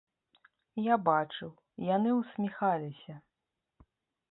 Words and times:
Я 0.85 0.95
бачыў, 1.09 1.51
яны 1.95 2.09
ўсміхаліся! 2.19 3.21